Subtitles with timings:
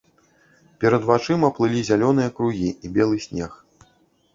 [0.83, 3.51] Перад вачыма плылі зялёныя кругі і белы снег.